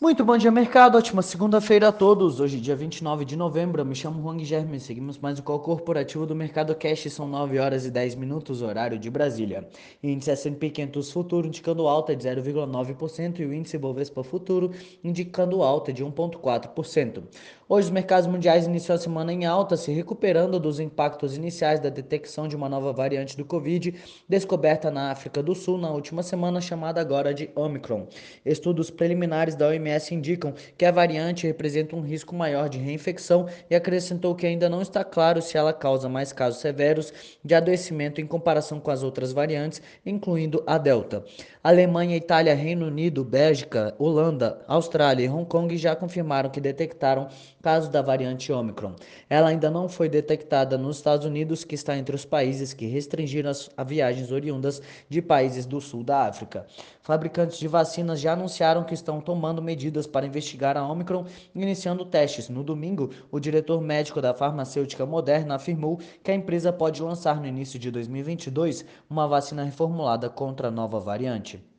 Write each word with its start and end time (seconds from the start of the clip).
Muito 0.00 0.24
bom 0.24 0.36
dia, 0.36 0.50
mercado. 0.50 0.98
Ótima 0.98 1.22
segunda-feira 1.22 1.88
a 1.88 1.92
todos. 1.92 2.40
Hoje, 2.40 2.60
dia 2.60 2.74
29 2.74 3.24
de 3.24 3.36
novembro, 3.36 3.80
eu 3.80 3.84
me 3.84 3.94
chamo 3.94 4.20
Juan 4.20 4.36
Germe. 4.40 4.80
Seguimos 4.80 5.16
mais 5.16 5.38
um 5.38 5.42
call 5.42 5.60
corporativo 5.60 6.26
do 6.26 6.34
Mercado 6.34 6.74
Cash. 6.74 7.12
São 7.12 7.28
9 7.28 7.60
horas 7.60 7.86
e 7.86 7.90
10 7.90 8.16
minutos, 8.16 8.62
horário 8.62 8.98
de 8.98 9.08
Brasília. 9.08 9.68
Índice 10.02 10.32
S&P 10.32 10.70
500 10.70 11.12
Futuro 11.12 11.46
indicando 11.46 11.86
alta 11.86 12.16
de 12.16 12.24
0,9% 12.28 13.38
e 13.38 13.46
o 13.46 13.54
índice 13.54 13.78
Bovespa 13.78 14.24
Futuro 14.24 14.72
indicando 15.04 15.62
alta 15.62 15.92
de 15.92 16.04
1,4%. 16.04 17.22
Hoje, 17.68 17.86
os 17.86 17.92
mercados 17.92 18.26
mundiais 18.26 18.66
iniciou 18.66 18.96
a 18.96 18.98
semana 18.98 19.32
em 19.32 19.46
alta, 19.46 19.78
se 19.78 19.92
recuperando 19.92 20.60
dos 20.60 20.78
impactos 20.78 21.36
iniciais 21.36 21.80
da 21.80 21.88
detecção 21.88 22.46
de 22.46 22.54
uma 22.54 22.68
nova 22.68 22.92
variante 22.92 23.34
do 23.36 23.46
Covid, 23.46 23.94
descoberta 24.28 24.90
na 24.90 25.10
África 25.10 25.42
do 25.42 25.54
Sul 25.54 25.78
na 25.78 25.90
última 25.90 26.22
semana, 26.22 26.60
chamada 26.60 27.00
agora 27.00 27.32
de 27.32 27.50
Omicron. 27.54 28.08
Estudos 28.44 28.90
preliminares 28.90 29.54
da 29.54 29.68
OMS 29.68 29.91
indicam 30.14 30.54
que 30.76 30.84
a 30.84 30.90
variante 30.90 31.46
representa 31.46 31.96
um 31.96 32.00
risco 32.00 32.34
maior 32.34 32.68
de 32.68 32.78
reinfecção 32.78 33.46
e 33.68 33.74
acrescentou 33.74 34.34
que 34.34 34.46
ainda 34.46 34.68
não 34.68 34.80
está 34.80 35.04
claro 35.04 35.42
se 35.42 35.56
ela 35.56 35.72
causa 35.72 36.08
mais 36.08 36.32
casos 36.32 36.60
severos 36.60 37.12
de 37.44 37.54
adoecimento 37.54 38.20
em 38.20 38.26
comparação 38.26 38.80
com 38.80 38.90
as 38.90 39.02
outras 39.02 39.32
variantes, 39.32 39.82
incluindo 40.04 40.62
a 40.66 40.78
Delta. 40.78 41.24
Alemanha, 41.64 42.16
Itália, 42.16 42.54
Reino 42.54 42.86
Unido, 42.86 43.24
Bélgica, 43.24 43.94
Holanda, 43.98 44.60
Austrália 44.66 45.24
e 45.24 45.28
Hong 45.28 45.46
Kong 45.46 45.76
já 45.76 45.94
confirmaram 45.94 46.50
que 46.50 46.60
detectaram 46.60 47.28
casos 47.62 47.88
da 47.88 48.02
variante 48.02 48.52
Omicron. 48.52 48.96
Ela 49.30 49.50
ainda 49.50 49.70
não 49.70 49.88
foi 49.88 50.08
detectada 50.08 50.76
nos 50.76 50.96
Estados 50.96 51.24
Unidos, 51.24 51.62
que 51.62 51.76
está 51.76 51.96
entre 51.96 52.16
os 52.16 52.24
países 52.24 52.74
que 52.74 52.86
restringiram 52.86 53.50
as 53.50 53.70
viagens 53.86 54.32
oriundas 54.32 54.82
de 55.08 55.22
países 55.22 55.64
do 55.64 55.80
sul 55.80 56.02
da 56.02 56.26
África. 56.26 56.66
Fabricantes 57.00 57.58
de 57.58 57.68
vacinas 57.68 58.20
já 58.20 58.32
anunciaram 58.32 58.84
que 58.84 58.94
estão 58.94 59.20
tomando 59.20 59.62
medidas 59.62 59.71
para 60.06 60.26
investigar 60.26 60.76
a 60.76 60.86
Omicron, 60.86 61.24
iniciando 61.54 62.04
testes. 62.04 62.48
No 62.48 62.62
domingo, 62.62 63.10
o 63.30 63.40
diretor 63.40 63.80
médico 63.80 64.20
da 64.20 64.34
farmacêutica 64.34 65.06
Moderna 65.06 65.54
afirmou 65.54 65.98
que 66.22 66.30
a 66.30 66.34
empresa 66.34 66.72
pode 66.72 67.02
lançar 67.02 67.40
no 67.40 67.46
início 67.46 67.78
de 67.78 67.90
2022 67.90 68.84
uma 69.08 69.26
vacina 69.26 69.64
reformulada 69.64 70.28
contra 70.28 70.68
a 70.68 70.70
nova 70.70 71.00
variante. 71.00 71.71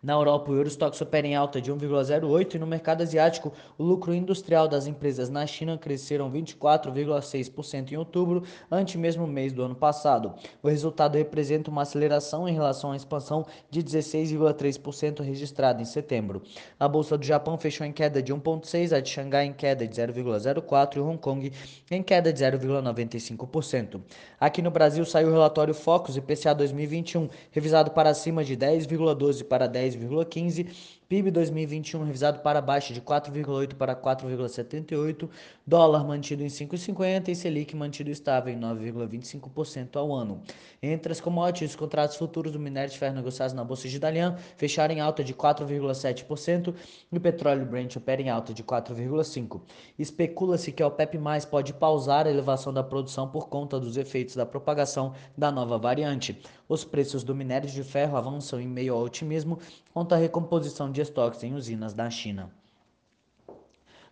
Na 0.00 0.12
Europa, 0.12 0.52
o 0.52 0.54
Eurostox 0.54 1.00
opera 1.00 1.26
em 1.26 1.34
alta 1.34 1.60
de 1.60 1.72
1,08 1.72 2.54
e 2.54 2.58
no 2.58 2.68
mercado 2.68 3.02
asiático, 3.02 3.52
o 3.76 3.82
lucro 3.82 4.14
industrial 4.14 4.68
das 4.68 4.86
empresas 4.86 5.28
na 5.28 5.44
China 5.44 5.76
cresceram 5.76 6.30
24,6% 6.30 7.90
em 7.90 7.96
outubro, 7.96 8.44
ante 8.70 8.96
mesmo 8.96 9.26
mês 9.26 9.52
do 9.52 9.60
ano 9.60 9.74
passado. 9.74 10.34
O 10.62 10.68
resultado 10.68 11.16
representa 11.16 11.68
uma 11.68 11.82
aceleração 11.82 12.48
em 12.48 12.52
relação 12.52 12.92
à 12.92 12.96
expansão 12.96 13.44
de 13.68 13.82
16,3% 13.82 15.20
registrada 15.20 15.82
em 15.82 15.84
setembro. 15.84 16.42
A 16.78 16.86
bolsa 16.86 17.18
do 17.18 17.26
Japão 17.26 17.58
fechou 17.58 17.84
em 17.84 17.92
queda 17.92 18.22
de 18.22 18.32
1,6, 18.32 18.96
a 18.96 19.00
de 19.00 19.08
Xangai 19.08 19.46
em 19.46 19.52
queda 19.52 19.84
de 19.84 20.00
0,04 20.00 20.96
e 20.96 21.00
Hong 21.00 21.18
Kong 21.18 21.52
em 21.90 22.02
queda 22.04 22.32
de 22.32 22.44
0,95%. 22.44 24.00
Aqui 24.38 24.62
no 24.62 24.70
Brasil 24.70 25.04
saiu 25.04 25.26
o 25.26 25.32
relatório 25.32 25.74
Focus 25.74 26.16
IPCA 26.16 26.54
2021, 26.54 27.28
revisado 27.50 27.90
para 27.90 28.14
cima 28.14 28.44
de 28.44 28.56
10,12 28.56 29.42
para 29.42 29.66
10 29.66 29.87
10,15 29.96 31.07
PIB 31.08 31.30
2021 31.30 32.04
revisado 32.04 32.40
para 32.40 32.60
baixo 32.60 32.92
de 32.92 33.00
4,8 33.00 33.76
para 33.76 33.96
4,78, 33.96 35.26
dólar 35.66 36.04
mantido 36.04 36.42
em 36.42 36.48
5,50 36.48 37.28
e 37.28 37.34
Selic 37.34 37.74
mantido 37.74 38.10
estável 38.10 38.52
em 38.52 38.60
9,25% 38.60 39.96
ao 39.96 40.14
ano. 40.14 40.42
Entre 40.82 41.10
as 41.10 41.18
commodities, 41.18 41.70
os 41.70 41.76
contratos 41.76 42.14
futuros 42.16 42.52
do 42.52 42.60
minério 42.60 42.90
de 42.90 42.98
ferro 42.98 43.14
negociados 43.14 43.54
na 43.54 43.64
Bolsa 43.64 43.88
de 43.88 43.98
Dalian 43.98 44.36
fecharam 44.58 44.94
em 44.94 45.00
alta 45.00 45.24
de 45.24 45.32
4,7% 45.32 46.74
e 47.10 47.16
o 47.16 47.20
petróleo 47.20 47.64
Brent 47.64 47.96
opera 47.96 48.20
em 48.20 48.28
alta 48.28 48.52
de 48.52 48.62
4,5%. 48.62 49.62
Especula-se 49.98 50.70
que 50.72 50.82
a 50.82 50.88
OPEP+, 50.88 51.18
pode 51.50 51.72
pausar 51.72 52.26
a 52.26 52.30
elevação 52.30 52.70
da 52.70 52.82
produção 52.82 53.26
por 53.26 53.48
conta 53.48 53.80
dos 53.80 53.96
efeitos 53.96 54.36
da 54.36 54.44
propagação 54.44 55.14
da 55.34 55.50
nova 55.50 55.78
variante. 55.78 56.38
Os 56.68 56.84
preços 56.84 57.24
do 57.24 57.34
minério 57.34 57.66
de 57.66 57.82
ferro 57.82 58.18
avançam 58.18 58.60
em 58.60 58.68
meio 58.68 58.92
ao 58.92 59.00
otimismo 59.00 59.58
quanto 59.94 60.14
à 60.14 60.18
recomposição 60.18 60.92
de 60.92 60.97
de 60.98 61.02
estoques 61.02 61.44
em 61.44 61.54
usinas 61.54 61.94
da 61.94 62.10
China. 62.10 62.50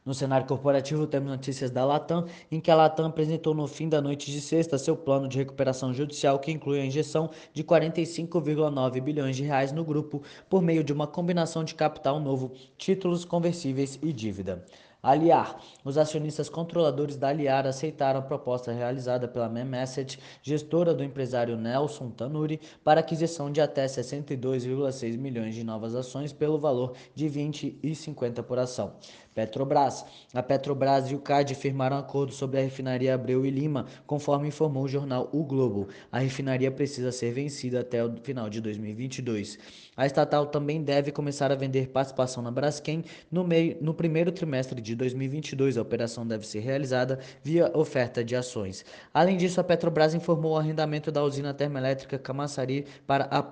No 0.05 0.15
cenário 0.15 0.47
corporativo, 0.47 1.05
temos 1.05 1.29
notícias 1.29 1.69
da 1.69 1.85
Latam, 1.85 2.27
em 2.49 2.61
que 2.61 2.71
a 2.71 2.77
Latam 2.77 3.07
apresentou 3.07 3.53
no 3.55 3.67
fim 3.67 3.89
da 3.89 4.01
noite 4.01 4.31
de 4.31 4.41
sexta 4.41 4.79
seu 4.79 4.97
plano 4.97 5.27
de 5.27 5.37
recuperação 5.37 5.93
judicial, 5.93 6.39
que 6.39 6.53
inclui 6.53 6.81
a 6.81 6.85
injeção 6.85 7.29
de 7.53 7.65
45,9 7.65 9.01
bilhões 9.01 9.35
de 9.35 9.43
reais 9.43 9.73
no 9.73 9.85
grupo 9.85 10.23
por 10.49 10.63
meio 10.63 10.85
de 10.85 10.93
uma 10.93 11.09
combinação 11.09 11.65
de 11.65 11.75
capital 11.75 12.21
novo, 12.21 12.53
títulos 12.79 13.25
conversíveis 13.25 13.99
e 14.01 14.13
dívida. 14.13 14.65
Aliar. 15.03 15.61
Os 15.85 15.97
acionistas 15.97 16.49
controladores 16.49 17.17
da 17.17 17.29
Aliar 17.29 17.67
aceitaram 17.67 18.19
a 18.21 18.23
proposta 18.23 18.73
realizada 18.73 19.29
pela 19.29 19.49
Message, 19.49 20.19
gestora 20.43 20.93
do 20.93 21.05
empresário 21.05 21.57
Nelson 21.57 22.11
Tanuri, 22.11 22.61
para 22.83 23.01
aquisição 23.01 23.51
de 23.51 23.61
até 23.61 23.87
62,6 23.87 25.17
milhões 25.17 25.55
de 25.55 25.63
novas 25.63 25.95
ações 25.95 26.33
pelo 26.33 26.59
valor 26.59 26.95
de 27.15 27.29
20 27.29 27.79
e 27.83 27.95
50 27.95 28.43
por 28.43 28.59
ação. 28.59 28.95
Petrobras. 29.37 30.03
A 30.33 30.43
Petrobras 30.43 31.11
e 31.11 31.15
o 31.15 31.19
CAD 31.19 31.55
firmaram 31.55 31.99
acordo 31.99 32.33
sobre 32.33 32.59
a 32.59 32.63
refinaria 32.63 33.15
Abreu 33.15 33.45
e 33.45 33.51
Lima, 33.51 33.85
conforme 34.07 34.49
informou 34.49 34.85
o 34.85 34.89
jornal 34.89 35.29
O 35.31 35.45
Globo. 35.45 35.89
A 36.11 36.19
refinaria 36.19 36.71
precisa 36.71 37.13
ser 37.13 37.33
vencida 37.33 37.81
até 37.81 38.03
o 38.03 38.17
final 38.23 38.49
de 38.49 38.63
2022. 38.63 39.59
A 39.95 40.07
estatal 40.07 40.47
também 40.47 40.83
deve 40.83 41.13
começar 41.13 41.53
a 41.53 41.55
vender 41.55 41.89
participação 41.89 42.43
na 42.43 42.51
Braskem 42.51 43.05
no, 43.31 43.45
meio, 43.45 43.77
no 43.79 43.93
primeiro 43.93 44.33
trimestre 44.33 44.81
de 44.81 44.97
2022. 44.97 45.77
A 45.77 45.83
operação 45.83 46.27
deve 46.27 46.47
ser 46.47 46.61
realizada 46.61 47.19
via 47.43 47.71
oferta 47.77 48.25
de 48.25 48.35
ações. 48.35 48.87
Além 49.13 49.37
disso, 49.37 49.61
a 49.61 49.65
Petrobras 49.65 50.15
informou 50.15 50.53
o 50.53 50.57
arrendamento 50.57 51.13
da 51.13 51.23
usina 51.23 51.53
termoelétrica 51.53 52.19
Camaçari 52.19 52.87
para 53.07 53.29
a 53.31 53.45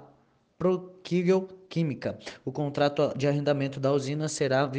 Procigel 0.56 1.46
Química. 1.68 2.18
O 2.42 2.50
contrato 2.50 3.12
de 3.18 3.28
arrendamento 3.28 3.78
da 3.78 3.92
usina 3.92 4.28
será 4.28 4.70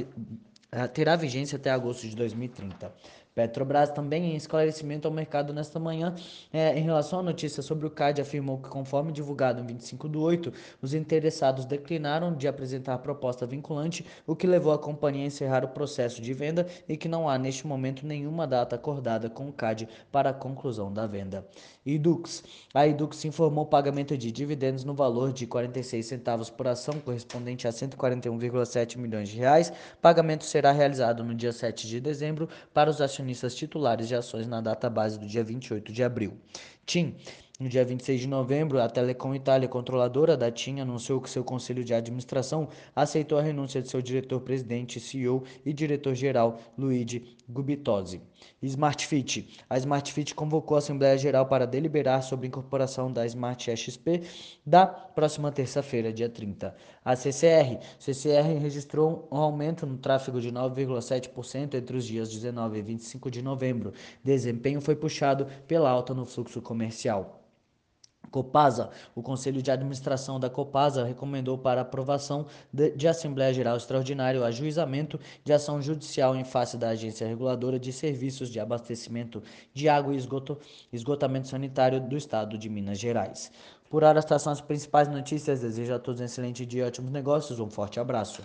terá 0.94 1.16
vigência 1.16 1.58
até 1.58 1.72
agosto 1.72 2.08
de 2.08 2.16
2030. 2.16 2.94
Petrobras 3.36 3.90
também 3.90 4.32
em 4.32 4.36
esclarecimento 4.38 5.10
ao 5.10 5.14
mercado 5.14 5.54
nesta 5.54 5.78
manhã 5.78 6.16
é, 6.54 6.80
em 6.80 6.84
relação 6.84 7.20
à 7.20 7.24
notícia 7.24 7.62
sobre 7.62 7.86
o 7.86 7.90
CAD 7.90 8.22
afirmou 8.22 8.60
que 8.60 8.70
conforme 8.70 9.12
divulgado 9.12 9.62
em 9.62 9.66
25 9.66 10.08
do 10.08 10.22
8, 10.22 10.54
os 10.82 10.94
interessados 10.94 11.66
declinaram 11.66 12.34
de 12.34 12.48
apresentar 12.48 12.98
proposta 13.00 13.46
vinculante, 13.46 14.06
o 14.26 14.38
que 14.38 14.48
levou 14.48 14.72
a 14.72 14.80
companhia 14.80 15.26
a 15.26 15.28
encerrar 15.28 15.66
o 15.66 15.68
processo 15.68 16.22
de 16.22 16.34
venda 16.34 16.66
e 16.88 16.96
que 16.96 17.10
não 17.10 17.28
há 17.28 17.38
neste 17.38 17.68
momento 17.68 18.08
nenhuma 18.08 18.48
data 18.48 18.78
acordada 18.78 19.30
com 19.30 19.50
o 19.50 19.52
CAD 19.52 19.90
para 20.10 20.30
a 20.30 20.34
conclusão 20.34 20.94
da 20.94 21.06
venda. 21.06 21.46
Edux. 21.86 22.42
A 22.74 22.88
Edux 22.88 23.26
informou 23.26 23.66
pagamento 23.66 24.18
de 24.18 24.32
dividendos 24.32 24.86
no 24.86 24.94
valor 24.94 25.34
de 25.34 25.46
46 25.46 26.06
centavos 26.06 26.50
por 26.50 26.68
ação, 26.68 27.02
correspondente 27.02 27.68
a 27.68 27.72
141,7 27.72 28.98
milhões 28.98 29.28
de 29.28 29.38
reais. 29.38 29.74
Pagamento 30.02 30.46
será 30.46 30.72
realizado 30.72 31.22
no 31.22 31.36
dia 31.36 31.52
7 31.52 31.86
de 31.86 32.00
dezembro 32.00 32.48
para 32.74 32.90
os 32.90 33.02
acionistas 33.02 33.25
acionistas 33.26 33.56
titulares 33.56 34.08
de 34.08 34.16
ações 34.16 34.48
na 34.48 34.62
data 34.62 34.90
base 34.90 35.20
do 35.20 35.26
dia 35.26 35.44
28 35.44 35.92
de 35.92 36.04
abril. 36.04 36.38
TIM. 36.86 37.16
No 37.58 37.70
dia 37.70 37.86
26 37.86 38.20
de 38.20 38.28
novembro, 38.28 38.82
a 38.82 38.90
Telecom 38.90 39.34
Itália, 39.34 39.68
controladora 39.68 40.36
da 40.36 40.52
TIM, 40.52 40.82
anunciou 40.82 41.22
que 41.22 41.30
seu 41.30 41.42
conselho 41.42 41.86
de 41.86 41.94
administração 41.94 42.68
aceitou 42.94 43.38
a 43.38 43.42
renúncia 43.42 43.82
de 43.82 43.90
seu 43.90 44.02
diretor-presidente, 44.02 45.00
CEO 45.00 45.44
e 45.66 45.72
diretor-geral, 45.72 46.60
Luigi 46.78 47.38
Gubitosi. 47.48 48.22
SmartFit. 48.62 49.48
A 49.70 49.78
SmartFit 49.78 50.34
convocou 50.34 50.76
a 50.76 50.80
Assembleia 50.80 51.18
Geral 51.18 51.46
para 51.46 51.66
deliberar 51.66 52.22
sobre 52.24 52.46
a 52.46 52.50
incorporação 52.50 53.12
da 53.12 53.26
Smart 53.26 53.76
XP 53.76 54.24
da 54.66 54.86
próxima 54.86 55.52
terça-feira, 55.52 56.12
dia 56.12 56.28
30. 56.28 56.76
A 57.04 57.16
CCR. 57.16 57.80
CCR 58.00 58.60
registrou 58.60 59.28
um 59.32 59.38
aumento 59.38 59.86
no 59.86 59.98
tráfego 59.98 60.42
de 60.42 60.52
9,7% 60.52 61.76
entre 61.76 61.98
os 61.98 62.06
dias 62.06 62.30
19 62.30 62.80
e 62.80 62.82
25 62.82 63.32
de 63.32 63.42
novembro. 63.42 63.94
Desempenho 64.24 64.82
foi 64.82 64.96
puxado 64.96 65.48
pela 65.68 65.90
alta 65.90 66.14
no 66.14 66.26
fluxo 66.26 66.62
comercial. 66.76 67.42
Copasa, 68.30 68.90
o 69.16 69.22
Conselho 69.22 69.62
de 69.62 69.72
Administração 69.72 70.38
da 70.38 70.50
Copasa 70.50 71.06
recomendou 71.06 71.58
para 71.58 71.80
aprovação 71.80 72.48
de, 72.74 72.92
de, 72.92 73.08
Assembleia 73.08 73.54
Geral 73.54 73.78
Extraordinária 73.78 74.42
o 74.42 74.44
ajuizamento 74.44 75.18
de 75.42 75.54
ação 75.54 75.82
judicial 75.82 76.36
em 76.36 76.44
face 76.44 76.76
da 76.76 76.90
Agência 76.90 77.26
Reguladora 77.26 77.80
de 77.80 77.94
Serviços 77.94 78.50
de 78.50 78.60
Abastecimento 78.60 79.42
de 79.74 79.88
Água 79.88 80.14
e 80.14 80.18
Esgoto, 80.18 80.58
Esgotamento 80.92 81.48
Sanitário 81.48 82.02
do 82.02 82.18
Estado 82.18 82.58
de 82.58 82.68
Minas 82.68 83.00
Gerais. 83.00 83.52
Por 83.90 84.04
hora, 84.04 84.20
estas 84.20 84.42
são 84.42 84.52
as 84.52 84.60
principais 84.60 85.08
notícias. 85.08 85.62
Desejo 85.62 85.94
a 85.94 86.00
todos 86.00 86.20
um 86.20 86.26
excelente 86.26 86.66
dia 86.66 86.84
e 86.84 86.88
ótimos 86.88 87.12
negócios. 87.12 87.60
Um 87.62 87.70
forte 87.70 88.02
abraço. 88.02 88.42